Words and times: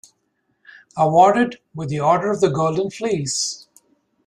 Awarded 0.97 1.59
with 1.75 1.89
the 1.89 1.99
Order 1.99 2.31
of 2.31 2.41
the 2.41 2.49
Golden 2.49 2.89
Fleece. 2.89 3.67